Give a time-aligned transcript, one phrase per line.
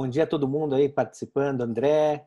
[0.00, 2.26] Bom dia a todo mundo aí participando, André,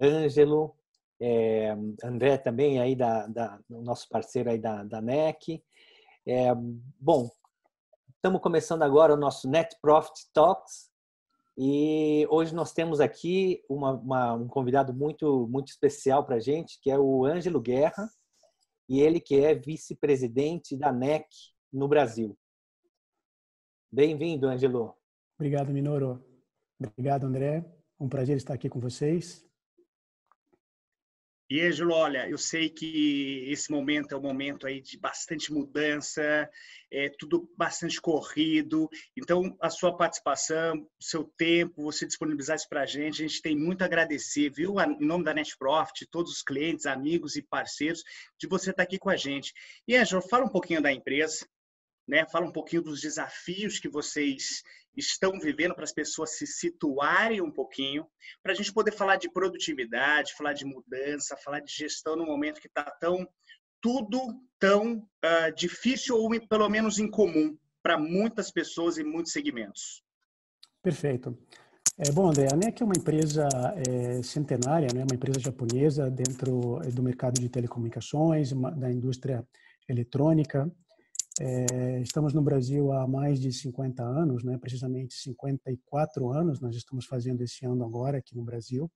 [0.00, 0.74] Ângelo,
[1.20, 5.62] é, André também aí da, da nosso parceiro aí da, da NEC.
[6.26, 6.48] É,
[6.98, 7.30] bom,
[8.16, 10.90] estamos começando agora o nosso Net Profit Talks
[11.58, 16.80] e hoje nós temos aqui uma, uma, um convidado muito muito especial para a gente,
[16.80, 18.08] que é o Ângelo Guerra
[18.88, 21.26] e ele que é vice-presidente da NEC
[21.70, 22.34] no Brasil.
[23.92, 24.96] Bem-vindo, Ângelo.
[25.36, 26.29] Obrigado, Minoro.
[26.80, 27.64] Obrigado, André.
[27.98, 29.46] Um prazer estar aqui com vocês.
[31.50, 36.48] E, Ângelo, olha, eu sei que esse momento é um momento aí de bastante mudança,
[36.92, 38.88] é tudo bastante corrido.
[39.16, 43.58] Então, a sua participação, seu tempo, você disponibilizar isso para a gente, a gente tem
[43.58, 44.76] muito a agradecer, viu?
[44.80, 48.04] Em nome da NetProfit, todos os clientes, amigos e parceiros,
[48.38, 49.52] de você estar aqui com a gente.
[49.88, 51.44] E, Ângelo, fala um pouquinho da empresa,
[52.06, 52.24] né?
[52.30, 54.62] Fala um pouquinho dos desafios que vocês
[54.96, 58.06] estão vivendo para as pessoas se situarem um pouquinho,
[58.42, 62.60] para a gente poder falar de produtividade, falar de mudança, falar de gestão no momento
[62.60, 63.26] que está tão
[63.80, 64.20] tudo
[64.58, 70.02] tão uh, difícil ou pelo menos incomum para muitas pessoas e muitos segmentos.
[70.82, 71.36] Perfeito.
[71.98, 73.46] É, bom, André, a NEC é uma empresa
[73.86, 79.46] é, centenária, né, uma empresa japonesa dentro do mercado de telecomunicações, uma, da indústria
[79.88, 80.70] eletrônica.
[81.38, 84.58] É, estamos no Brasil há mais de 50 anos, né?
[84.58, 88.90] precisamente 54 anos, nós estamos fazendo esse ano agora aqui no Brasil.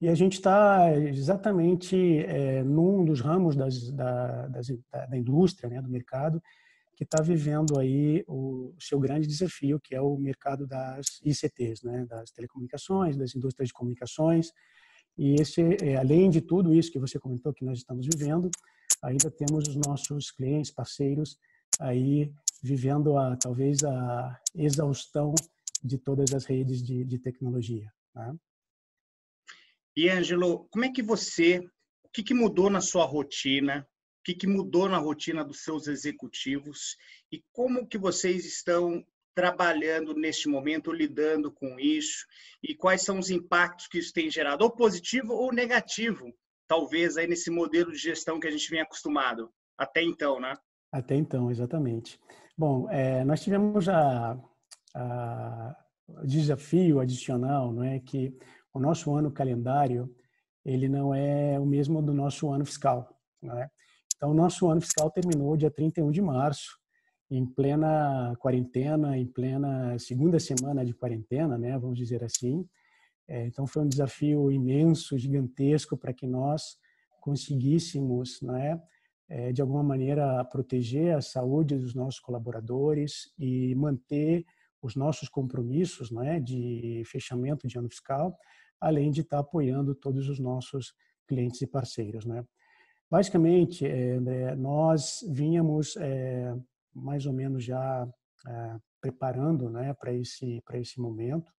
[0.00, 5.82] E a gente está exatamente é, num dos ramos das, da, das, da, indústria, né,
[5.82, 6.42] do mercado,
[6.96, 12.06] que está vivendo aí o seu grande desafio, que é o mercado das ICTs, né,
[12.06, 14.50] das telecomunicações, das indústrias de comunicações.
[15.18, 18.50] E esse, é, além de tudo isso que você comentou que nós estamos vivendo,
[19.02, 21.38] ainda temos os nossos clientes, parceiros
[21.78, 25.34] aí vivendo a talvez a exaustão
[25.82, 27.90] de todas as redes de, de tecnologia.
[28.14, 28.36] Né?
[29.96, 31.58] E Angelo, como é que você,
[32.04, 33.88] o que, que mudou na sua rotina?
[34.20, 36.96] O que, que mudou na rotina dos seus executivos?
[37.32, 39.04] E como que vocês estão
[39.34, 42.26] trabalhando neste momento, lidando com isso?
[42.62, 46.34] E quais são os impactos que isso tem gerado, ou positivo ou negativo,
[46.70, 50.56] talvez aí nesse modelo de gestão que a gente vem acostumado até então, né?
[50.92, 52.16] Até então, exatamente.
[52.56, 54.38] Bom, é, nós tivemos a,
[54.94, 55.76] a
[56.24, 58.32] desafio adicional, não é que
[58.72, 60.14] o nosso ano calendário
[60.64, 63.68] ele não é o mesmo do nosso ano fiscal, não é?
[64.14, 66.78] Então, o nosso ano fiscal terminou dia 31 de março,
[67.28, 72.64] em plena quarentena, em plena segunda semana de quarentena, né, vamos dizer assim.
[73.30, 76.76] É, então foi um desafio imenso, gigantesco para que nós
[77.20, 78.82] conseguíssemos, né,
[79.28, 84.44] é, de alguma maneira proteger a saúde dos nossos colaboradores e manter
[84.82, 86.10] os nossos compromissos,
[86.42, 88.36] de fechamento de ano fiscal,
[88.80, 90.92] além de estar apoiando todos os nossos
[91.28, 92.44] clientes e parceiros, né.
[93.08, 96.52] Basicamente, é, nós vínhamos é,
[96.92, 98.08] mais ou menos já
[98.48, 101.52] é, preparando, né, para esse para esse momento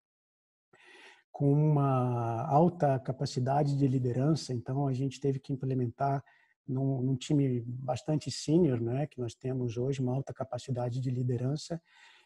[1.31, 6.23] com uma alta capacidade de liderança, então a gente teve que implementar
[6.67, 11.81] num, num, time bastante sênior, né, que nós temos hoje, uma alta capacidade de liderança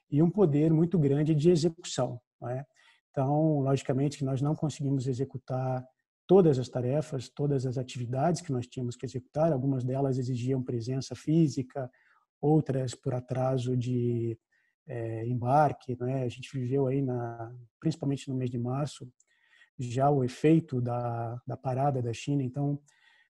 [0.10, 2.20] e um poder muito grande de execução.
[2.42, 2.66] Né?
[3.12, 5.86] Então, logicamente que nós não conseguimos executar
[6.28, 11.16] todas as tarefas, todas as atividades que nós tínhamos que executar, algumas delas exigiam presença
[11.16, 11.90] física,
[12.42, 14.38] outras por atraso de
[14.88, 16.24] é, embarque, né?
[16.24, 19.08] A gente viveu aí na, principalmente no mês de março,
[19.78, 22.44] já o efeito da, da parada da China.
[22.44, 22.80] Então,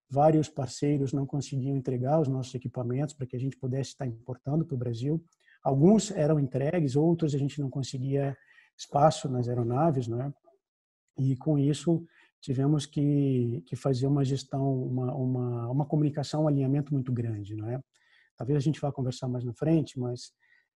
[0.09, 4.65] vários parceiros não conseguiam entregar os nossos equipamentos para que a gente pudesse estar importando
[4.65, 5.23] para o Brasil.
[5.63, 8.37] Alguns eram entregues, outros a gente não conseguia
[8.77, 10.33] espaço nas aeronaves, né?
[11.17, 12.05] E com isso
[12.41, 17.67] tivemos que, que fazer uma gestão, uma, uma, uma comunicação, um alinhamento muito grande, não
[17.69, 17.81] é?
[18.37, 20.31] Talvez a gente vá conversar mais na frente, mas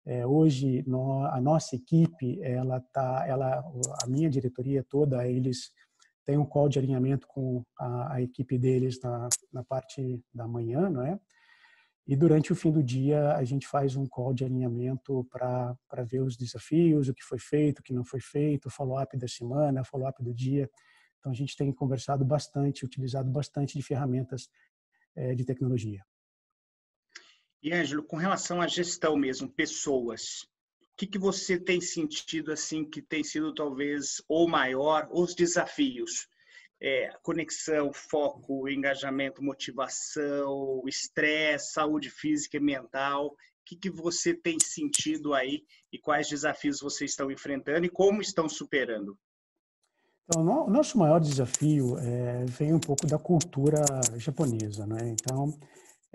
[0.05, 3.63] é, hoje no, a nossa equipe, ela tá, ela,
[4.03, 5.71] a minha diretoria toda, eles
[6.23, 10.89] têm um call de alinhamento com a, a equipe deles na, na parte da manhã,
[10.89, 11.19] não é?
[12.07, 16.21] E durante o fim do dia a gente faz um call de alinhamento para ver
[16.21, 20.23] os desafios, o que foi feito, o que não foi feito, follow-up da semana, follow-up
[20.23, 20.69] do dia.
[21.19, 24.47] Então a gente tem conversado bastante, utilizado bastante de ferramentas
[25.15, 26.03] é, de tecnologia.
[27.61, 30.43] E, Ângelo, com relação à gestão mesmo, pessoas,
[30.95, 36.27] o que, que você tem sentido assim que tem sido talvez ou maior, os desafios?
[36.81, 43.35] É, conexão, foco, engajamento, motivação, estresse, saúde física e mental.
[43.65, 48.47] que, que você tem sentido aí e quais desafios vocês estão enfrentando e como estão
[48.47, 49.17] superando?
[50.27, 53.83] Então, o nosso maior desafio é, vem um pouco da cultura
[54.17, 55.09] japonesa, né?
[55.09, 55.57] Então,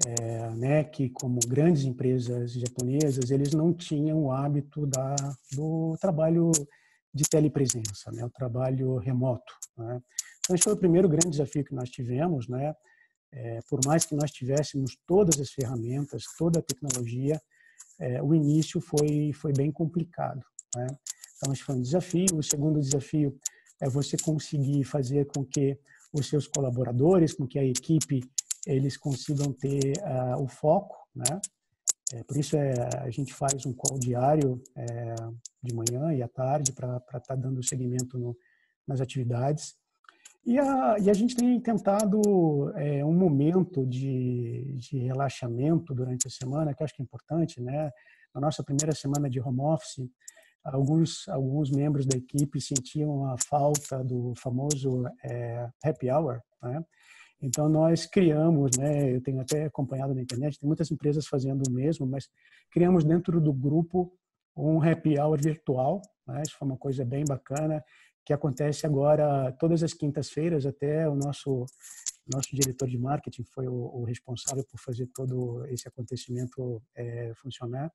[0.07, 5.15] é, a NEC, como grandes empresas japonesas, eles não tinham o hábito da,
[5.53, 6.51] do trabalho
[7.13, 8.25] de telepresença, né?
[8.25, 10.01] O trabalho remoto, né?
[10.39, 12.75] Então, esse foi o primeiro grande desafio que nós tivemos, né?
[13.33, 17.41] É, por mais que nós tivéssemos todas as ferramentas, toda a tecnologia,
[18.01, 20.43] é, o início foi foi bem complicado.
[20.75, 20.87] Né?
[21.37, 22.27] Então, esse foi um desafio.
[22.35, 23.37] O segundo desafio
[23.81, 25.79] é você conseguir fazer com que
[26.13, 28.21] os seus colaboradores, com que a equipe,
[28.67, 31.41] eles consigam ter uh, o foco, né?
[32.13, 35.15] É, por isso é, a gente faz um call diário é,
[35.63, 38.37] de manhã e à tarde para estar tá dando seguimento no,
[38.87, 39.77] nas atividades.
[40.45, 46.31] E a, e a gente tem tentado é, um momento de, de relaxamento durante a
[46.31, 47.91] semana, que acho que é importante, né?
[48.35, 50.09] Na nossa primeira semana de home office,
[50.65, 56.85] alguns alguns membros da equipe sentiam a falta do famoso é, happy hour, né?
[57.43, 59.15] Então nós criamos, né?
[59.15, 62.29] Eu tenho até acompanhado na internet, tem muitas empresas fazendo o mesmo, mas
[62.71, 64.13] criamos dentro do grupo
[64.57, 66.03] um happy hour virtual.
[66.27, 66.43] Né?
[66.43, 67.83] Isso foi uma coisa bem bacana
[68.25, 70.67] que acontece agora todas as quintas-feiras.
[70.67, 71.65] Até o nosso
[72.27, 77.91] nosso diretor de marketing foi o, o responsável por fazer todo esse acontecimento é, funcionar.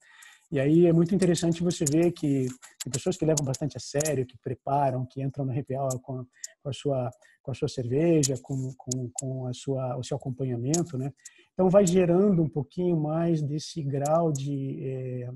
[0.51, 2.47] E aí é muito interessante você ver que
[2.83, 5.73] tem pessoas que levam bastante a sério, que preparam, que entram no happy
[6.03, 6.25] com,
[6.61, 7.09] com a sua
[7.41, 11.11] com a sua cerveja, com, com, com a sua o seu acompanhamento, né?
[11.53, 15.29] Então vai gerando um pouquinho mais desse grau de é,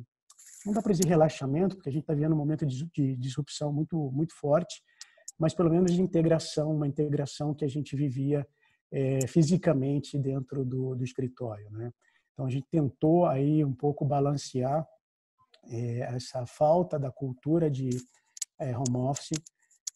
[0.65, 3.71] não dá para dizer relaxamento, porque a gente está vivendo um momento de, de disrupção
[3.71, 4.81] muito muito forte,
[5.39, 8.45] mas pelo menos de integração, uma integração que a gente vivia
[8.91, 11.91] é, fisicamente dentro do, do escritório, né?
[12.33, 14.87] Então a gente tentou aí um pouco balancear
[15.67, 17.89] é, essa falta da cultura de
[18.59, 19.39] é, home office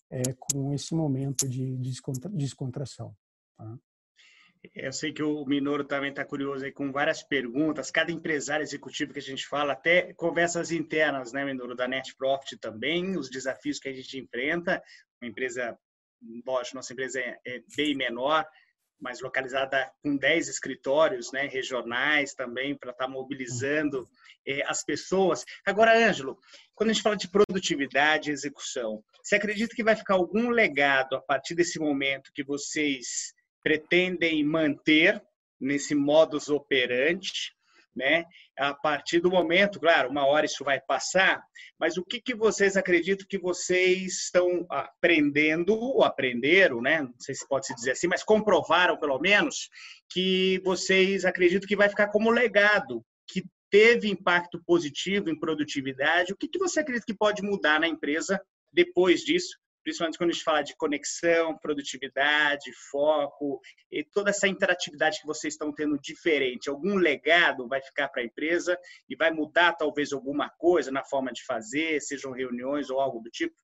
[0.09, 1.77] é, com esse momento de
[2.31, 3.15] descontração.
[3.57, 3.77] Tá?
[4.73, 7.91] Eu sei que o Minoro também está curioso aí com várias perguntas.
[7.91, 12.57] Cada empresário executivo que a gente fala, até conversas internas, né, Minoro, da Net Profit
[12.57, 14.81] também, os desafios que a gente enfrenta.
[15.21, 15.77] Uma empresa,
[16.45, 18.45] lógico, nossa empresa é, é bem menor,
[18.99, 24.07] mas localizada com 10 escritórios né, regionais também, para estar tá mobilizando
[24.47, 25.43] é, as pessoas.
[25.65, 26.37] Agora, Ângelo,
[26.73, 31.15] quando a gente fala de produtividade e execução, você acredita que vai ficar algum legado
[31.15, 35.21] a partir desse momento que vocês pretendem manter
[35.59, 37.31] nesse modus operandi?
[37.95, 38.25] Né?
[38.57, 41.43] A partir do momento, claro, uma hora isso vai passar,
[41.79, 47.01] mas o que, que vocês acreditam que vocês estão aprendendo, ou aprenderam, né?
[47.01, 49.69] Não sei se pode se dizer assim, mas comprovaram pelo menos
[50.09, 56.33] que vocês acreditam que vai ficar como legado, que teve impacto positivo em produtividade.
[56.33, 58.39] O que, que você acredita que pode mudar na empresa
[58.71, 59.57] depois disso?
[59.83, 63.59] Principalmente quando a gente fala de conexão, produtividade, foco
[63.91, 66.69] e toda essa interatividade que vocês estão tendo diferente.
[66.69, 68.77] Algum legado vai ficar para a empresa
[69.09, 73.29] e vai mudar talvez alguma coisa na forma de fazer, sejam reuniões ou algo do
[73.29, 73.55] tipo?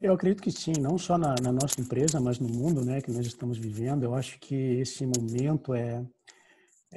[0.00, 3.10] Eu acredito que sim, não só na, na, nossa empresa, mas no mundo, né, que
[3.10, 4.04] nós estamos vivendo.
[4.04, 6.04] Eu acho que esse momento é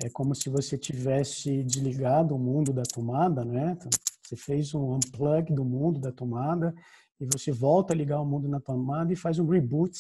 [0.04, 3.76] é como se você tivesse desligado o mundo da tomada, né?
[4.22, 6.74] Você fez um unplug do mundo da tomada
[7.20, 9.98] e você volta a ligar o mundo na tomada e faz um reboot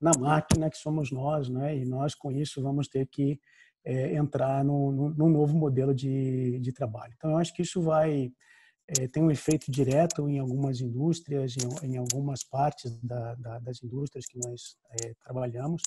[0.00, 1.76] na máquina que somos nós, né?
[1.76, 3.40] E nós com isso vamos ter que
[3.84, 7.12] é, entrar num, num, novo modelo de, de trabalho.
[7.16, 8.30] Então eu acho que isso vai
[8.86, 13.82] é, ter um efeito direto em algumas indústrias, em, em algumas partes da, da, das
[13.82, 15.82] indústrias que nós é, trabalhamos,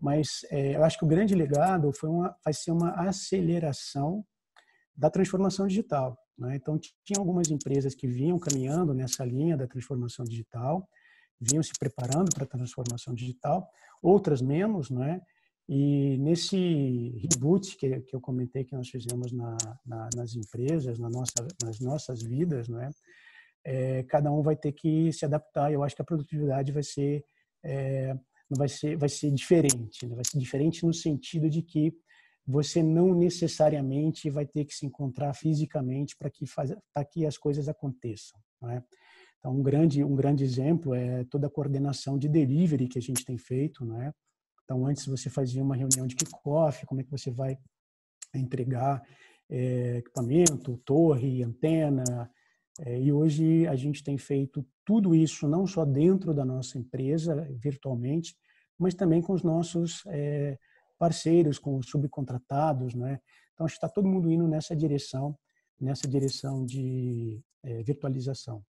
[0.00, 4.24] mas é, eu acho que o grande legado foi uma, vai ser uma aceleração
[4.96, 6.18] da transformação digital.
[6.38, 6.56] Né?
[6.56, 10.88] Então, tinha algumas empresas que vinham caminhando nessa linha da transformação digital,
[11.40, 13.68] vinham se preparando para a transformação digital,
[14.02, 15.20] outras menos, né?
[15.68, 16.56] E nesse
[17.18, 21.80] reboot que, que eu comentei que nós fizemos na, na, nas empresas, na nossa, nas
[21.80, 22.90] nossas vidas, né?
[23.64, 25.72] É, cada um vai ter que se adaptar.
[25.72, 27.24] Eu acho que a produtividade vai ser,
[27.64, 28.14] é,
[28.50, 30.04] vai ser, vai ser diferente.
[30.04, 30.16] Né?
[30.16, 31.94] Vai ser diferente no sentido de que
[32.46, 36.44] você não necessariamente vai ter que se encontrar fisicamente para que,
[37.10, 38.40] que as coisas aconteçam.
[38.70, 38.82] É?
[39.38, 43.24] Então, um grande, um grande exemplo é toda a coordenação de delivery que a gente
[43.24, 43.84] tem feito.
[44.00, 44.12] é?
[44.64, 47.58] Então, antes você fazia uma reunião de kickoff, como é que você vai
[48.34, 49.02] entregar
[49.50, 52.30] é, equipamento, torre, antena.
[52.80, 57.46] É, e hoje a gente tem feito tudo isso não só dentro da nossa empresa,
[57.50, 58.34] virtualmente,
[58.78, 60.58] mas também com os nossos é,
[61.02, 63.20] parceiros, com os subcontratados, né?
[63.52, 65.36] Então, acho que está todo mundo indo nessa direção,
[65.80, 68.64] nessa direção de é, virtualização.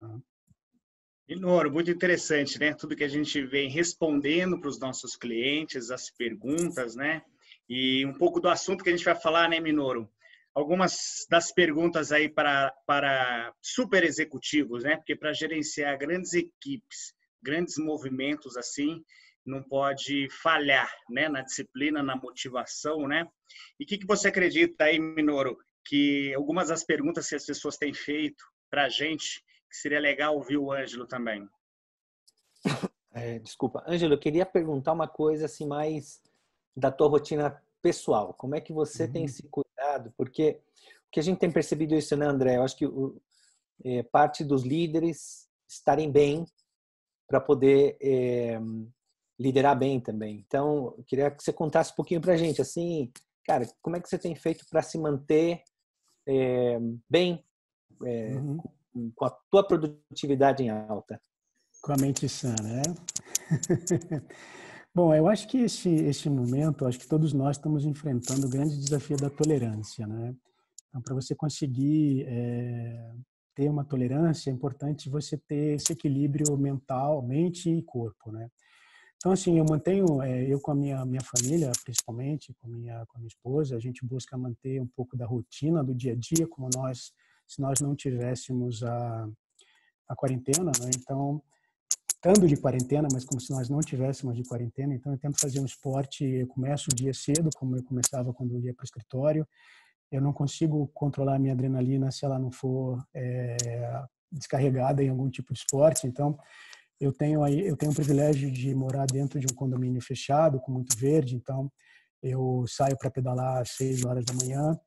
[0.00, 0.18] Tá?
[1.28, 2.74] Inoro, muito interessante, né?
[2.74, 7.22] Tudo que a gente vem respondendo para os nossos clientes, as perguntas, né?
[7.68, 10.10] E um pouco do assunto que a gente vai falar, né, Minoro?
[10.52, 14.96] Algumas das perguntas aí para, para super executivos, né?
[14.96, 19.02] Porque para gerenciar grandes equipes, grandes movimentos assim,
[19.44, 21.28] não pode falhar, né?
[21.28, 23.26] Na disciplina, na motivação, né?
[23.78, 27.76] E o que, que você acredita aí, Minoro, que algumas das perguntas que as pessoas
[27.76, 31.48] têm feito para a gente que seria legal ouvir o Ângelo também.
[33.12, 36.22] É, desculpa, Ângelo, eu queria perguntar uma coisa assim mais
[36.76, 38.32] da tua rotina pessoal.
[38.34, 39.12] Como é que você uhum.
[39.12, 40.14] tem se cuidado?
[40.16, 40.60] Porque
[41.08, 42.56] o que a gente tem percebido isso, né, André?
[42.56, 43.20] Eu acho que o,
[43.84, 46.46] é, parte dos líderes estarem bem
[47.30, 48.60] para poder é,
[49.38, 50.44] liderar bem também.
[50.44, 53.12] Então, eu queria que você contasse um pouquinho para a gente, assim,
[53.46, 55.62] cara, como é que você tem feito para se manter
[56.26, 57.44] é, bem,
[58.04, 58.58] é, uhum
[59.14, 61.20] com a tua produtividade em alta?
[61.82, 62.82] Com a mente sã, né?
[64.94, 68.76] Bom, eu acho que esse, esse momento, acho que todos nós estamos enfrentando o grande
[68.76, 70.34] desafio da tolerância, né?
[70.88, 73.12] Então, para você conseguir é,
[73.54, 78.48] ter uma tolerância, é importante você ter esse equilíbrio mental, mente e corpo, né?
[79.16, 83.04] Então, assim, eu mantenho, é, eu com a minha, minha família, principalmente, com a minha,
[83.06, 86.16] com a minha esposa, a gente busca manter um pouco da rotina do dia a
[86.16, 87.12] dia, como nós
[87.46, 89.28] se nós não tivéssemos a,
[90.08, 90.90] a quarentena, né?
[90.96, 91.42] Então,
[92.14, 95.58] estando de quarentena, mas como se nós não tivéssemos de quarentena, então eu tento fazer
[95.58, 98.84] um esporte, eu começo o dia cedo, como eu começava quando eu ia para o
[98.84, 99.46] escritório,
[100.10, 103.56] eu não consigo controlar a minha adrenalina se ela não for é,
[104.30, 106.38] descarregada em algum tipo de esporte, então
[107.00, 110.70] eu tenho aí eu tenho o privilégio de morar dentro de um condomínio fechado com
[110.70, 111.70] muito verde então
[112.22, 114.78] eu saio para pedalar às seis horas da manhã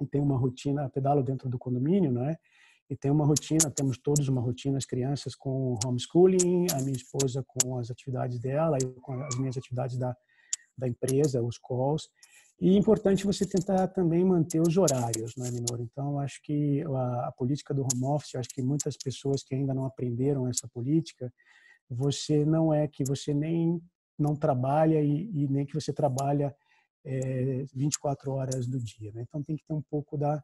[0.00, 2.36] e tem uma rotina, pedalo dentro do condomínio, né?
[2.90, 7.44] E tem uma rotina, temos todos uma rotina, as crianças com homeschooling, a minha esposa
[7.46, 10.16] com as atividades dela, eu com as minhas atividades da,
[10.76, 12.08] da empresa, os calls.
[12.60, 15.80] E é importante você tentar também manter os horários, né, Minoro?
[15.82, 19.72] Então, acho que a, a, política do home office, acho que muitas pessoas que ainda
[19.72, 21.32] não aprenderam essa política,
[21.88, 23.80] você não é que você nem
[24.18, 26.52] não trabalha e, e nem que você trabalha
[27.04, 29.12] é, 24 horas do dia.
[29.12, 29.22] Né?
[29.22, 30.42] Então tem que ter um pouco da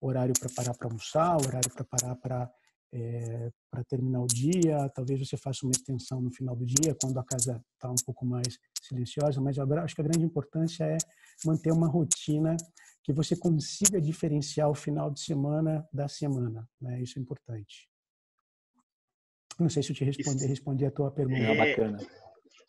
[0.00, 2.50] horário para parar para almoçar, horário para parar para
[2.92, 4.88] é, para terminar o dia.
[4.94, 8.24] Talvez você faça uma extensão no final do dia, quando a casa está um pouco
[8.24, 9.40] mais silenciosa.
[9.40, 10.96] Mas eu acho que a grande importância é
[11.44, 12.56] manter uma rotina
[13.02, 16.68] que você consiga diferenciar o final de semana da semana.
[16.80, 17.02] Né?
[17.02, 17.88] Isso é importante.
[19.58, 21.40] Não sei se eu te respondi, respondi a tua pergunta.
[21.40, 21.98] É, bacana.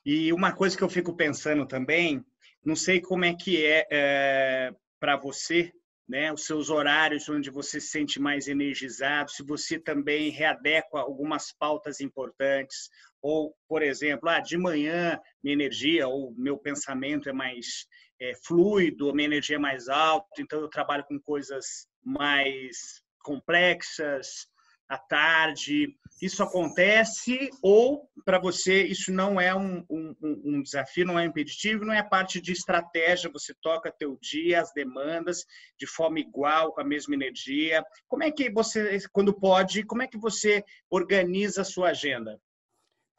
[0.05, 2.23] E uma coisa que eu fico pensando também
[2.65, 5.71] não sei como é que é, é para você,
[6.07, 11.51] né, os seus horários onde você se sente mais energizado, se você também readequa algumas
[11.51, 12.89] pautas importantes,
[13.21, 17.87] ou, por exemplo, ah, de manhã minha energia ou meu pensamento é mais
[18.19, 24.47] é, fluido, minha energia é mais alta, então eu trabalho com coisas mais complexas,
[24.87, 25.95] à tarde.
[26.21, 31.83] Isso acontece ou para você isso não é um, um, um, desafio, não é impeditivo,
[31.83, 35.45] não é parte de estratégia, você toca teu dia, as demandas
[35.77, 37.83] de forma igual, com a mesma energia.
[38.07, 42.39] Como é que você, quando pode, como é que você organiza a sua agenda?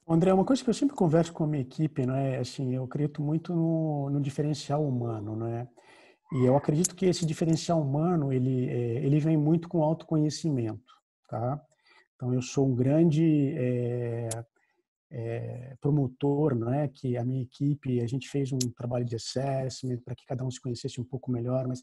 [0.09, 2.85] André, uma coisa que eu sempre converso com a minha equipe, não é assim, eu
[2.85, 5.69] acredito muito no, no diferencial humano, não é?
[6.33, 10.96] E eu acredito que esse diferencial humano ele é, ele vem muito com autoconhecimento
[11.27, 11.61] tá?
[12.15, 14.29] Então eu sou um grande é,
[15.11, 16.55] é, promotor?
[16.95, 20.51] Que a minha equipe a gente fez um trabalho de assessment para que cada um
[20.51, 21.83] se conhecesse um pouco melhor, mas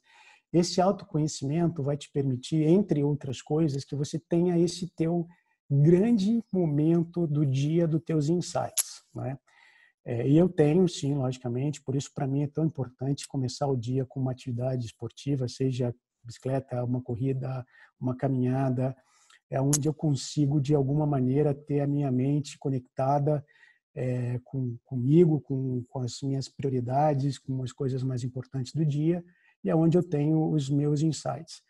[0.52, 5.28] esse autoconhecimento vai te permitir, entre outras coisas, que você tenha esse teu
[5.70, 9.38] grande momento do dia dos teus insights, não é?
[10.06, 13.78] É, e eu tenho, sim, logicamente, por isso para mim é tão importante começar o
[13.78, 17.66] dia com uma atividade esportiva, seja bicicleta, uma corrida,
[18.00, 18.96] uma caminhada,
[19.54, 23.46] é onde eu consigo, de alguma maneira, ter a minha mente conectada
[23.94, 29.24] é, com, comigo, com, com as minhas prioridades, com as coisas mais importantes do dia,
[29.64, 31.62] e é onde eu tenho os meus insights.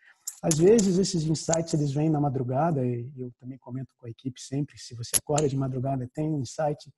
[0.42, 4.40] Às vezes, esses insights eles vêm na madrugada, e eu também comento com a equipe
[4.40, 6.90] sempre, se você acorda de madrugada tem um insight,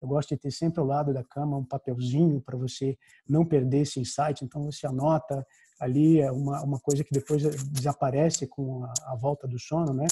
[0.00, 2.96] eu gosto de ter sempre ao lado da cama um papelzinho para você
[3.28, 4.42] não perder esse insight.
[4.42, 5.46] Então, você anota
[5.80, 10.06] ali é uma, uma coisa que depois desaparece com a, a volta do sono, né?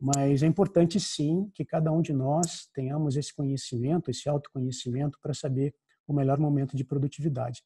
[0.00, 5.34] Mas é importante sim que cada um de nós tenhamos esse conhecimento, esse autoconhecimento para
[5.34, 5.74] saber
[6.06, 7.62] o melhor momento de produtividade.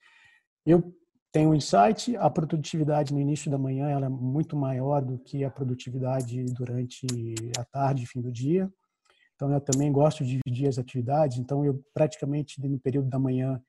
[0.65, 0.95] Eu
[1.33, 5.45] tem o insight, a produtividade no início da manhã ela é muito maior do que
[5.45, 7.07] a produtividade durante
[7.59, 8.73] a tarde fim do dia.
[9.35, 13.63] Então eu também gosto de dividir as atividades, então eu praticamente no período da manhã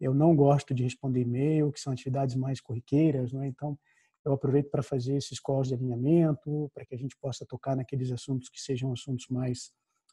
[0.00, 3.46] eu não gosto de responder e-mail, que são atividades mais corriqueiras, né?
[3.46, 3.78] Então
[4.24, 8.10] eu aproveito para fazer esses calls de alinhamento, para que a gente possa tocar naqueles
[8.10, 9.72] assuntos que sejam assuntos mais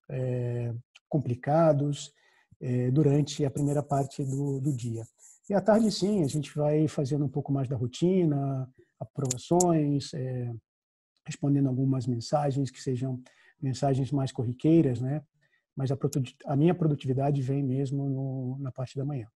[0.09, 0.73] é,
[1.09, 2.13] complicados
[2.59, 5.03] é, durante a primeira parte do, do dia.
[5.49, 10.53] E à tarde, sim, a gente vai fazendo um pouco mais da rotina, aprovações, é,
[11.25, 13.21] respondendo algumas mensagens que sejam
[13.61, 15.21] mensagens mais corriqueiras, né?
[15.75, 15.97] Mas a,
[16.45, 19.27] a minha produtividade vem mesmo no, na parte da manhã.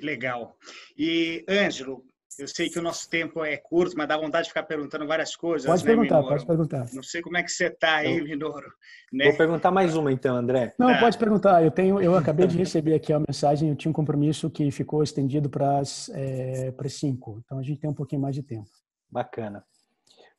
[0.00, 0.56] Legal.
[0.96, 2.04] E, Ângelo,
[2.38, 5.34] eu sei que o nosso tempo é curto, mas dá vontade de ficar perguntando várias
[5.34, 5.66] coisas.
[5.66, 6.34] Pode né, perguntar, Minoro?
[6.34, 6.86] pode perguntar.
[6.92, 8.70] Não sei como é que você está aí, Minoro.
[9.12, 9.24] Né?
[9.26, 10.72] Vou perguntar mais uma então, André.
[10.78, 11.00] Não, tá.
[11.00, 11.64] pode perguntar.
[11.64, 13.70] Eu tenho, eu acabei de receber aqui a mensagem.
[13.70, 17.42] Eu tinha um compromisso que ficou estendido para as é, para cinco.
[17.44, 18.70] Então a gente tem um pouquinho mais de tempo.
[19.10, 19.64] Bacana.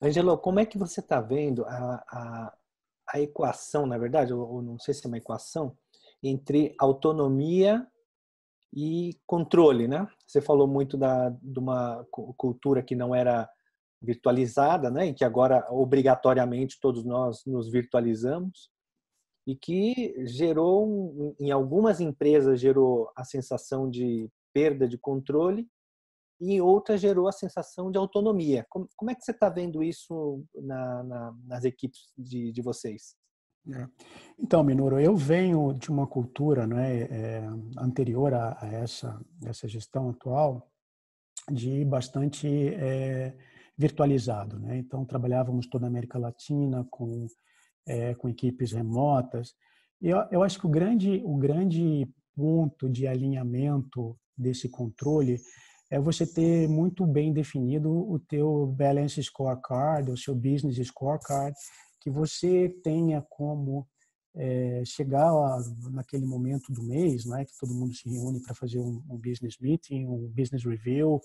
[0.01, 2.54] Angelo, como é que você está vendo a, a,
[3.13, 5.75] a, equação, na verdade, ou, ou não sei se é uma equação,
[6.24, 7.86] entre autonomia
[8.74, 10.08] e controle, né?
[10.28, 13.50] Você falou muito da, de uma cultura que não era
[14.02, 15.08] virtualizada, né?
[15.08, 18.70] E que agora obrigatoriamente todos nós nos virtualizamos
[19.48, 25.68] e que gerou em algumas empresas gerou a sensação de perda de controle
[26.40, 28.66] e em outras gerou a sensação de autonomia.
[28.70, 33.16] Como, como é que você está vendo isso na, na, nas equipes de, de vocês?
[33.68, 33.88] É.
[34.39, 37.48] Então, Minoro, eu venho de uma cultura né, é,
[37.78, 40.72] anterior a, a, essa, essa gestão atual
[41.51, 43.36] de bastante é,
[43.78, 44.60] virtualizado.
[44.60, 44.78] Né?
[44.78, 47.28] Então, trabalhávamos toda a América Latina com,
[47.88, 49.54] é, com equipes remotas.
[50.01, 55.38] E eu, eu acho que o grande, o grande ponto de alinhamento desse controle
[55.92, 61.54] é você ter muito bem definido o teu balance scorecard, o seu business scorecard,
[62.00, 63.88] que você tenha como
[64.36, 65.32] é, chegar
[65.91, 69.58] naquele momento do mês, né, que todo mundo se reúne para fazer um, um, business
[69.60, 71.19] meeting, um business review,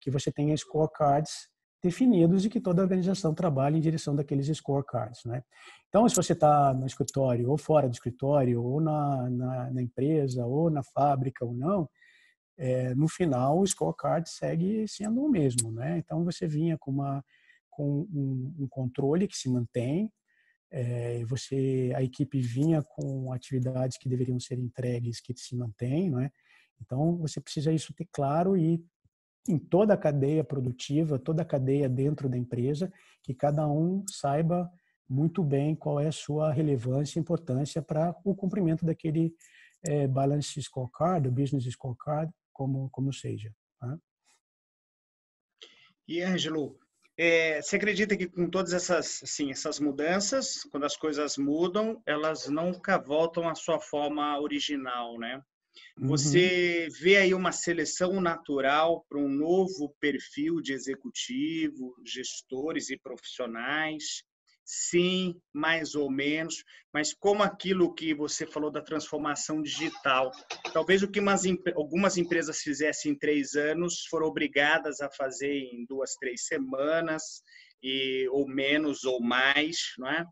[0.00, 1.48] que você tenha scorecards
[1.82, 5.42] definidos e que toda a organização trabalhe em direção daqueles scorecards, né?
[5.88, 10.44] Então, se você está no escritório ou fora do escritório ou na, na, na empresa
[10.44, 11.88] ou na fábrica ou não,
[12.58, 15.98] é, no final o scorecard segue sendo o mesmo, né?
[15.98, 17.24] Então, você vinha com uma
[17.70, 20.10] com um, um controle que se mantém,
[20.70, 26.20] é, você a equipe vinha com atividades que deveriam ser entregues que se mantêm, não
[26.20, 26.30] é?
[26.80, 28.84] Então você precisa isso ter claro e
[29.48, 34.70] em toda a cadeia produtiva, toda a cadeia dentro da empresa, que cada um saiba
[35.08, 39.34] muito bem qual é a sua relevância e importância para o cumprimento daquele
[39.86, 43.54] é, balance scorecard, business scorecard, como como seja.
[43.80, 43.98] Tá?
[46.06, 46.78] E Ângelo,
[47.18, 52.48] é, você acredita que com todas essas, assim, essas mudanças, quando as coisas mudam, elas
[52.48, 55.42] nunca voltam à sua forma original, né?
[56.00, 56.06] Uhum.
[56.08, 64.22] Você vê aí uma seleção natural para um novo perfil de executivo, gestores e profissionais
[64.70, 70.30] Sim, mais ou menos, mas como aquilo que você falou da transformação digital,
[70.74, 75.86] talvez o que umas, algumas empresas fizessem em três anos foram obrigadas a fazer em
[75.86, 77.42] duas, três semanas,
[77.82, 80.22] e, ou menos ou mais, não é?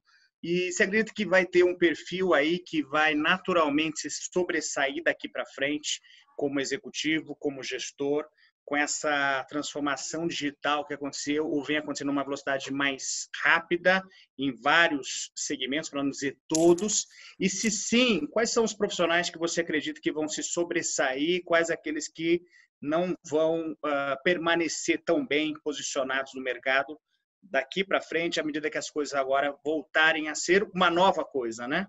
[0.42, 5.30] E você acredita que vai ter um perfil aí que vai naturalmente se sobressair daqui
[5.30, 5.98] para frente,
[6.36, 8.26] como executivo, como gestor,
[8.66, 14.02] com essa transformação digital que aconteceu ou vem acontecendo numa velocidade mais rápida
[14.36, 17.06] em vários segmentos, para não dizer todos?
[17.38, 21.44] E se sim, quais são os profissionais que você acredita que vão se sobressair?
[21.44, 22.42] Quais aqueles que
[22.82, 26.98] não vão uh, permanecer tão bem posicionados no mercado
[27.40, 31.68] daqui para frente, à medida que as coisas agora voltarem a ser uma nova coisa,
[31.68, 31.86] né?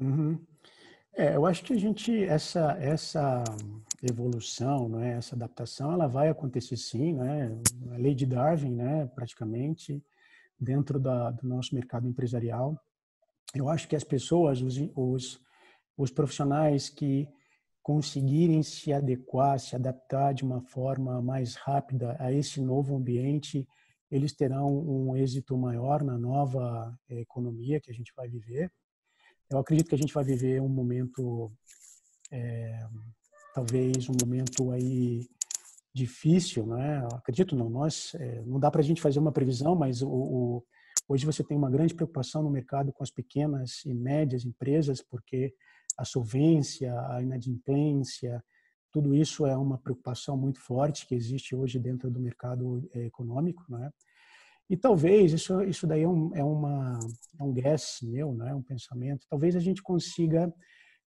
[0.00, 0.44] Uhum.
[1.14, 3.44] É, eu acho que a gente essa essa
[4.10, 7.56] evolução, não é, essa adaptação, ela vai acontecer sim, né?
[7.92, 10.02] A lei de Darwin, né, praticamente
[10.58, 12.80] dentro da, do nosso mercado empresarial.
[13.54, 15.40] Eu acho que as pessoas, os, os,
[15.96, 17.28] os profissionais que
[17.82, 23.66] conseguirem se adequar, se adaptar de uma forma mais rápida a esse novo ambiente,
[24.10, 28.72] eles terão um êxito maior na nova economia que a gente vai viver.
[29.48, 31.52] Eu acredito que a gente vai viver um momento,
[32.32, 32.80] é,
[33.56, 35.26] talvez um momento aí
[35.94, 37.02] difícil, né?
[37.14, 40.64] Acredito não, nós é, não dá para a gente fazer uma previsão, mas o, o,
[41.08, 45.54] hoje você tem uma grande preocupação no mercado com as pequenas e médias empresas, porque
[45.96, 48.44] a solvência, a inadimplência,
[48.92, 53.64] tudo isso é uma preocupação muito forte que existe hoje dentro do mercado é, econômico,
[53.70, 53.90] né?
[54.68, 56.98] E talvez isso isso daí é, um, é uma
[57.40, 58.54] é um guess meu, né?
[58.54, 59.26] Um pensamento.
[59.30, 60.52] Talvez a gente consiga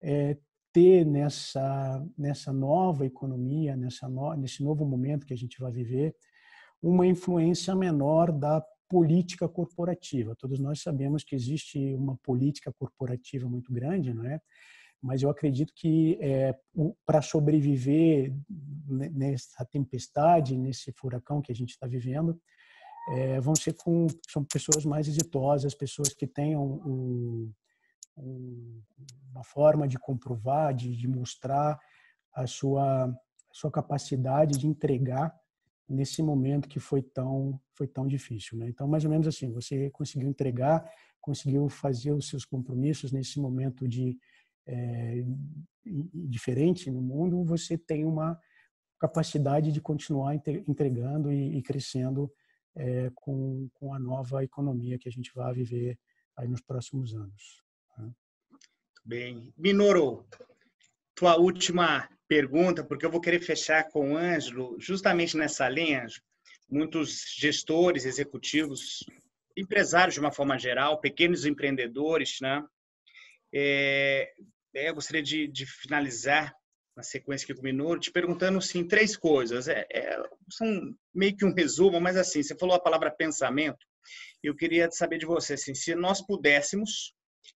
[0.02, 0.36] é,
[0.74, 6.14] ter nessa nessa nova economia, nessa no, nesse novo momento que a gente vai viver,
[6.82, 10.36] uma influência menor da política corporativa.
[10.36, 14.40] Todos nós sabemos que existe uma política corporativa muito grande, não é?
[15.00, 16.54] Mas eu acredito que é,
[17.06, 18.34] para sobreviver
[18.88, 22.40] nessa tempestade, nesse furacão que a gente está vivendo,
[23.10, 27.52] é, vão ser com são pessoas mais exitosas, pessoas que tenham um,
[28.16, 28.80] um,
[29.30, 31.78] uma forma de comprovar, de, de mostrar
[32.32, 35.32] a sua a sua capacidade de entregar
[35.88, 38.68] nesse momento que foi tão foi tão difícil, né?
[38.68, 40.88] Então mais ou menos assim, você conseguiu entregar,
[41.20, 44.18] conseguiu fazer os seus compromissos nesse momento de
[44.66, 45.24] é,
[45.84, 48.38] diferente no mundo, você tem uma
[48.98, 52.32] capacidade de continuar entregando e, e crescendo
[52.74, 55.98] é, com, com a nova economia que a gente vai viver
[56.36, 57.63] aí nos próximos anos.
[59.06, 60.26] Bem, Minoro,
[61.14, 66.06] tua última pergunta, porque eu vou querer fechar com o Ângelo, justamente nessa linha,
[66.70, 69.04] muitos gestores, executivos,
[69.54, 72.64] empresários de uma forma geral, pequenos empreendedores, né?
[73.52, 74.32] É,
[74.74, 76.54] é, eu gostaria de, de, finalizar
[76.96, 79.68] na sequência aqui com o Minoro, te perguntando assim, três coisas.
[79.68, 83.84] É, é, são meio que um resumo, mas assim, você falou a palavra pensamento.
[84.42, 87.12] Eu queria saber de você, assim, se nós pudéssemos,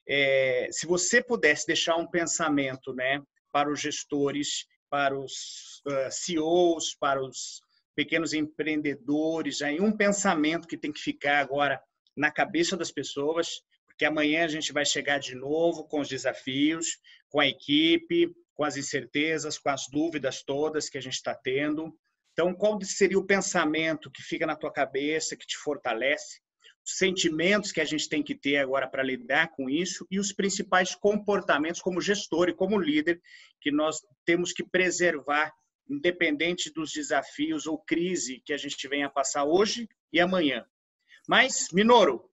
[0.08, 3.22] é, se você pudesse deixar um pensamento, né,
[3.52, 7.60] para os gestores, para os uh, CEOs, para os
[7.94, 11.80] pequenos empreendedores, aí um pensamento que tem que ficar agora
[12.16, 16.98] na cabeça das pessoas, porque amanhã a gente vai chegar de novo com os desafios,
[17.28, 21.92] com a equipe, com as incertezas, com as dúvidas todas que a gente está tendo.
[22.32, 26.40] Então, qual seria o pensamento que fica na tua cabeça, que te fortalece?
[26.88, 30.32] Os sentimentos que a gente tem que ter agora para lidar com isso e os
[30.32, 33.20] principais comportamentos como gestor e como líder
[33.60, 35.54] que nós temos que preservar,
[35.86, 40.66] independente dos desafios ou crise que a gente venha passar hoje e amanhã.
[41.28, 42.30] Mas, Minoro,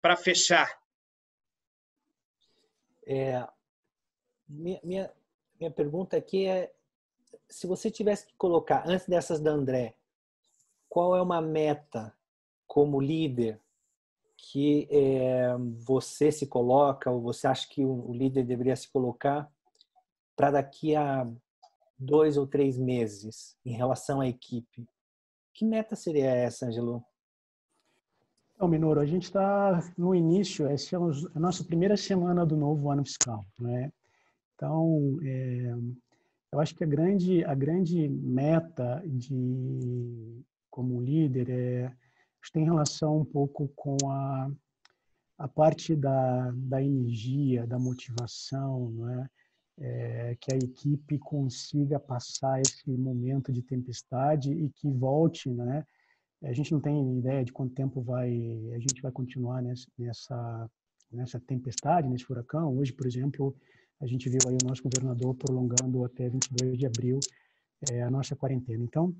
[0.00, 0.80] para fechar,
[3.04, 3.44] é,
[4.48, 5.12] minha, minha,
[5.58, 6.72] minha pergunta aqui é:
[7.48, 9.96] se você tivesse que colocar, antes dessas da André,
[10.88, 12.16] qual é uma meta
[12.68, 13.60] como líder
[14.36, 19.50] que é, você se coloca, ou você acha que o, líder deveria se colocar
[20.36, 21.26] para daqui a
[21.98, 24.86] dois ou três meses em relação à equipe?
[25.54, 27.02] Que meta seria essa, Angelo?
[28.54, 30.98] Então, Minoro, a gente está no início, essa é
[31.34, 33.92] a nossa primeira semana do novo ano fiscal, né?
[34.54, 35.74] Então, é,
[36.52, 41.92] eu acho que a grande, a grande meta de como líder é
[42.52, 44.50] tem relação um pouco com a,
[45.38, 49.28] a parte da, da energia, da motivação, não é?
[49.78, 50.36] é?
[50.40, 55.84] que a equipe consiga passar esse momento de tempestade e que volte, né?
[56.42, 58.30] A gente não tem ideia de quanto tempo vai
[58.74, 60.70] a gente vai continuar nessa
[61.12, 62.76] nessa, tempestade, nesse furacão.
[62.76, 63.56] Hoje, por exemplo,
[64.00, 67.18] a gente viu aí o nosso governador prolongando até 22 de abril
[67.90, 68.84] é, a nossa quarentena.
[68.84, 69.14] Então,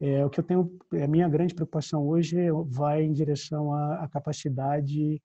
[0.00, 4.08] é, o que eu tenho, a minha grande preocupação hoje vai em direção à, à
[4.08, 5.22] capacidade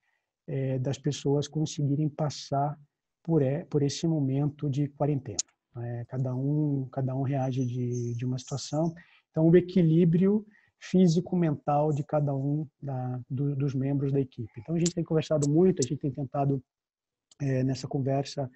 [0.48, 2.78] é, das pessoas conseguirem passar
[3.24, 5.38] por, é, por esse momento de quarentena.
[5.76, 6.06] Né?
[6.08, 8.94] Cada um, cada um reage de, de uma situação.
[9.30, 10.46] Então, o equilíbrio
[10.80, 14.52] físico-mental de cada um da, do, dos membros da equipe.
[14.58, 16.62] Então, a gente tem conversado muito, a gente tem tentado,
[17.40, 18.50] é, nessa conversa,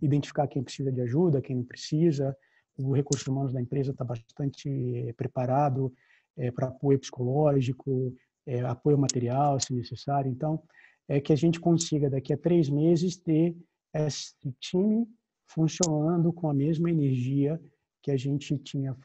[0.00, 2.36] identificar quem precisa de ajuda, quem não precisa.
[2.78, 4.68] O recurso humanos da empresa está bastante
[5.08, 5.92] é, preparado
[6.36, 8.14] é, para apoio psicológico,
[8.46, 10.30] é, apoio material, se necessário.
[10.30, 10.62] Então,
[11.08, 13.56] é que a gente consiga, daqui a três meses, ter
[13.92, 15.06] esse time
[15.46, 17.60] funcionando com a mesma energia
[18.02, 18.96] que a gente tinha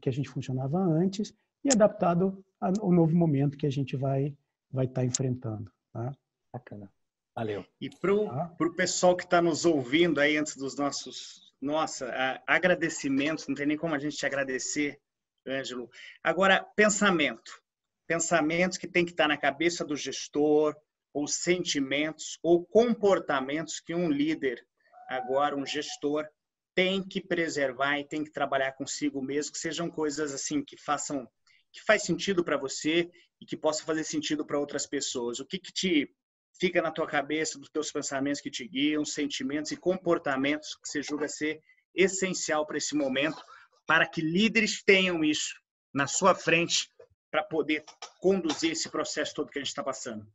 [0.00, 1.32] que a gente funcionava antes
[1.64, 4.36] e adaptado ao novo momento que a gente vai
[4.70, 5.70] vai estar tá enfrentando.
[5.92, 6.12] Tá?
[6.52, 6.92] Bacana.
[7.34, 7.64] Valeu.
[7.80, 8.56] E para o tá?
[8.76, 13.94] pessoal que está nos ouvindo aí antes dos nossos nossa agradecimentos, não tem nem como
[13.94, 15.00] a gente te agradecer,
[15.46, 15.90] Ângelo.
[16.22, 17.60] Agora pensamento,
[18.06, 20.74] pensamentos que tem que estar na cabeça do gestor,
[21.16, 24.62] ou sentimentos ou comportamentos que um líder
[25.08, 26.28] agora um gestor
[26.74, 31.26] tem que preservar e tem que trabalhar consigo mesmo, que sejam coisas assim que façam
[31.72, 35.40] que faz sentido para você e que possa fazer sentido para outras pessoas.
[35.40, 36.14] O que, que te
[36.58, 41.02] fica na tua cabeça, dos teus pensamentos que te guiam, sentimentos e comportamentos que você
[41.02, 41.60] julga ser
[41.94, 43.42] essencial para esse momento,
[43.86, 45.54] para que líderes tenham isso
[45.92, 46.90] na sua frente
[47.30, 47.84] para poder
[48.20, 50.26] conduzir esse processo todo que a gente está passando?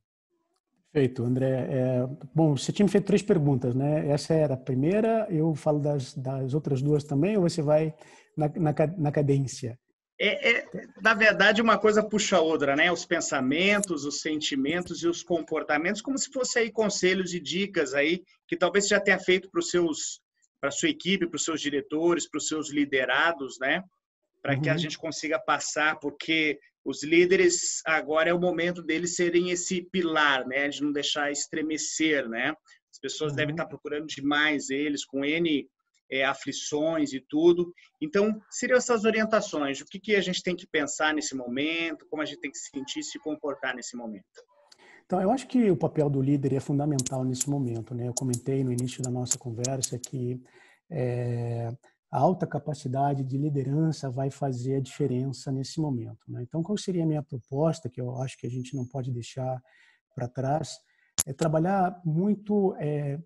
[0.92, 1.68] Perfeito, André.
[1.70, 4.10] É, bom, você tinha me feito três perguntas, né?
[4.10, 7.94] Essa era a primeira, eu falo das, das outras duas também, ou você vai
[8.36, 9.80] na, na, na cadência?
[10.24, 10.68] É, é,
[11.02, 12.92] na verdade, uma coisa puxa a outra, né?
[12.92, 18.24] Os pensamentos, os sentimentos e os comportamentos, como se fossem aí conselhos e dicas aí
[18.48, 20.22] que talvez você já tenha feito para os seus,
[20.60, 23.84] para sua equipe, para os seus diretores, para os seus liderados, né?
[24.44, 24.62] Para uhum.
[24.62, 24.78] que a uhum.
[24.78, 30.68] gente consiga passar, porque os líderes agora é o momento deles serem esse pilar, né,
[30.68, 32.54] de não deixar estremecer, né?
[32.92, 33.38] As pessoas uhum.
[33.38, 35.68] devem estar procurando demais eles com n
[36.12, 37.74] é, aflições e tudo.
[38.02, 39.80] Então, seriam essas orientações.
[39.80, 42.06] O que, que a gente tem que pensar nesse momento?
[42.10, 44.26] Como a gente tem que se sentir, se comportar nesse momento?
[45.06, 47.96] Então, eu acho que o papel do líder é fundamental nesse momento.
[47.96, 48.08] Né?
[48.08, 50.42] Eu comentei no início da nossa conversa que
[50.90, 51.70] é,
[52.12, 56.20] a alta capacidade de liderança vai fazer a diferença nesse momento.
[56.28, 56.44] Né?
[56.44, 59.62] Então, qual seria a minha proposta, que eu acho que a gente não pode deixar
[60.14, 60.78] para trás,
[61.26, 63.18] é trabalhar muito é,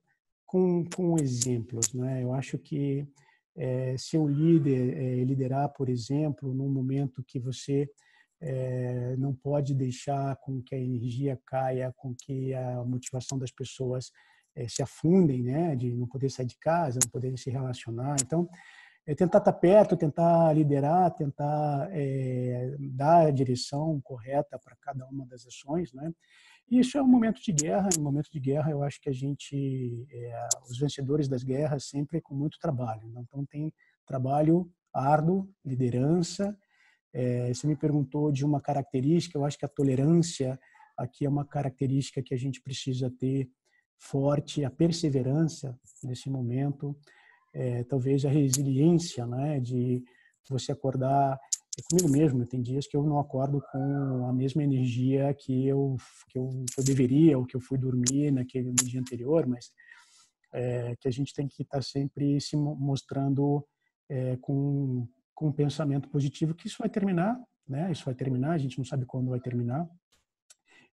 [0.56, 1.94] com, com exemplos.
[1.94, 2.24] Né?
[2.24, 3.06] Eu acho que
[3.58, 7.90] é, ser um líder, é, liderar, por exemplo, num momento que você
[8.40, 14.12] é, não pode deixar com que a energia caia, com que a motivação das pessoas
[14.56, 15.76] é, se afundem, né?
[15.76, 18.16] De não poder sair de casa, não poder se relacionar.
[18.22, 18.48] Então,
[19.06, 25.26] é tentar estar perto, tentar liderar, tentar é, dar a direção correta para cada uma
[25.26, 26.14] das ações, né?
[26.70, 27.90] Isso é um momento de guerra.
[27.96, 32.20] Em momento de guerra, eu acho que a gente, é, os vencedores das guerras sempre
[32.22, 33.08] com muito trabalho.
[33.10, 33.22] Né?
[33.28, 33.72] Então tem
[34.06, 36.58] trabalho árduo, liderança.
[37.14, 39.38] É, você me perguntou de uma característica.
[39.38, 40.60] Eu acho que a tolerância
[40.98, 43.50] aqui é uma característica que a gente precisa ter
[43.98, 46.98] forte a perseverança nesse momento,
[47.54, 50.04] é, talvez a resiliência, né, de
[50.50, 51.40] você acordar
[51.82, 52.46] é comigo mesmo.
[52.46, 55.96] Tem dias que eu não acordo com a mesma energia que eu
[56.30, 59.72] que eu, que eu deveria ou que eu fui dormir naquele no dia anterior, mas
[60.54, 63.66] é, que a gente tem que estar sempre se mostrando
[64.10, 67.92] é, com com um pensamento positivo que isso vai terminar, né?
[67.92, 68.52] Isso vai terminar.
[68.52, 69.86] A gente não sabe quando vai terminar,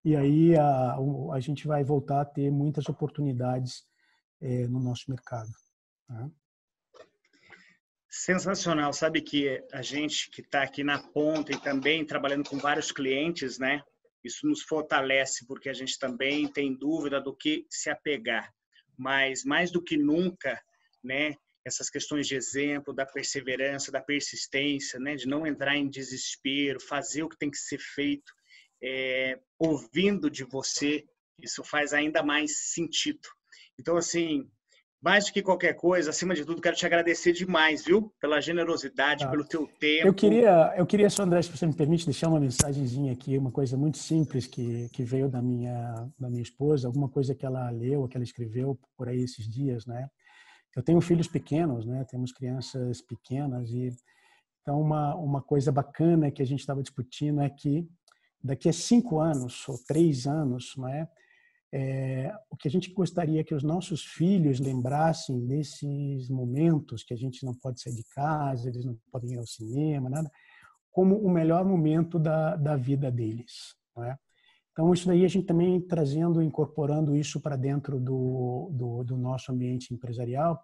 [0.04, 0.96] e aí a,
[1.32, 3.84] a gente vai voltar a ter muitas oportunidades
[4.40, 5.50] é, no nosso mercado.
[6.08, 6.30] Né?
[8.14, 8.92] Sensacional.
[8.92, 13.58] Sabe que a gente que está aqui na ponta e também trabalhando com vários clientes,
[13.58, 13.82] né?
[14.22, 18.52] Isso nos fortalece porque a gente também tem dúvida do que se apegar.
[18.98, 20.62] Mas mais do que nunca,
[21.02, 21.34] né?
[21.64, 25.16] Essas questões de exemplo, da perseverança, da persistência, né?
[25.16, 28.30] De não entrar em desespero, fazer o que tem que ser feito
[28.82, 31.02] é, ouvindo de você,
[31.38, 33.26] isso faz ainda mais sentido.
[33.80, 34.50] Então, assim,
[35.02, 38.14] mais do que qualquer coisa, acima de tudo, quero te agradecer demais, viu?
[38.20, 39.30] Pela generosidade, tá.
[39.30, 40.06] pelo teu tempo.
[40.06, 43.50] Eu queria, eu queria só, André, se você me permite, deixar uma mensagenzinha aqui, uma
[43.50, 47.68] coisa muito simples que, que veio da minha, da minha esposa, alguma coisa que ela
[47.70, 50.08] leu, que ela escreveu por aí esses dias, né?
[50.76, 52.04] Eu tenho filhos pequenos, né?
[52.08, 53.90] Temos crianças pequenas e
[54.62, 57.86] então uma uma coisa bacana que a gente estava discutindo é que
[58.42, 61.06] daqui a cinco anos ou três anos, não é?
[61.72, 62.32] É?
[62.50, 67.44] o que a gente gostaria que os nossos filhos lembrassem desses momentos que a gente
[67.44, 70.30] não pode sair de casa, eles não podem ir ao cinema, nada,
[70.90, 74.16] como o melhor momento da, da vida deles, é?
[74.72, 79.52] Então, isso daí a gente também trazendo, incorporando isso para dentro do, do, do nosso
[79.52, 80.62] ambiente empresarial,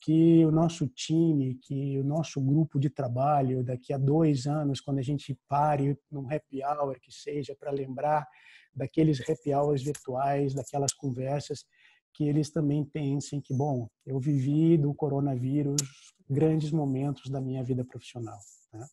[0.00, 4.98] que o nosso time, que o nosso grupo de trabalho, daqui a dois anos, quando
[4.98, 8.26] a gente pare num happy hour que seja, para lembrar
[8.74, 11.66] daqueles happy hours virtuais, daquelas conversas,
[12.14, 15.82] que eles também pensem que, bom, eu vivi do coronavírus
[16.28, 18.38] grandes momentos da minha vida profissional.
[18.72, 18.86] Né?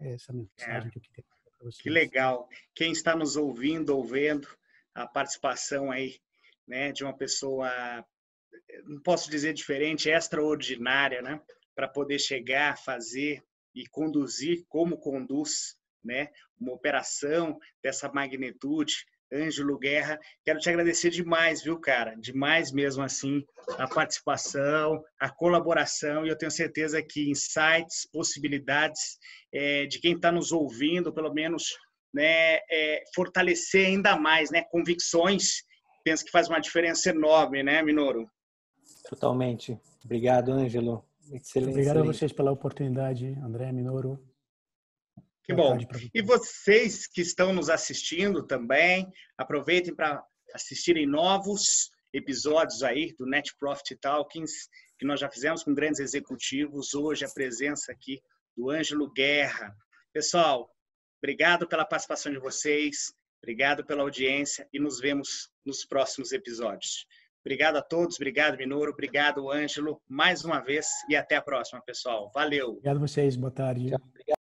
[0.00, 0.90] Essa é a mensagem é.
[0.90, 1.82] que eu queria para vocês.
[1.82, 2.48] Que legal.
[2.74, 4.46] Quem está nos ouvindo, ouvindo,
[4.94, 6.20] a participação aí
[6.66, 7.68] né, de uma pessoa
[8.84, 11.40] não posso dizer diferente, extraordinária, né?
[11.74, 13.42] Para poder chegar, fazer
[13.74, 16.28] e conduzir como conduz, né?
[16.60, 18.94] Uma operação dessa magnitude.
[19.32, 22.14] Ângelo Guerra, quero te agradecer demais, viu, cara?
[22.16, 23.42] Demais mesmo assim,
[23.78, 29.18] a participação, a colaboração, e eu tenho certeza que insights, possibilidades
[29.50, 31.64] é, de quem está nos ouvindo, pelo menos,
[32.12, 35.62] né, é, fortalecer ainda mais, né, convicções,
[36.04, 38.28] penso que faz uma diferença enorme, né, Minoro?
[39.12, 39.78] Totalmente.
[40.02, 41.04] Obrigado, Ângelo.
[41.30, 41.70] Excelente.
[41.72, 41.98] Obrigado excelente.
[41.98, 44.18] a vocês pela oportunidade, André Minoro.
[45.44, 45.76] Que bom.
[46.14, 53.54] E vocês que estão nos assistindo também, aproveitem para assistirem novos episódios aí do Net
[53.58, 54.70] Profit Talkings.
[54.98, 56.94] que nós já fizemos com grandes executivos.
[56.94, 58.18] Hoje, a presença aqui
[58.56, 59.76] do Ângelo Guerra.
[60.10, 60.74] Pessoal,
[61.22, 67.06] obrigado pela participação de vocês, obrigado pela audiência e nos vemos nos próximos episódios.
[67.44, 72.30] Obrigado a todos, obrigado, Minoro, obrigado, Ângelo, mais uma vez e até a próxima, pessoal.
[72.32, 72.70] Valeu.
[72.70, 73.90] Obrigado a vocês, boa tarde.
[73.90, 74.41] Tchau.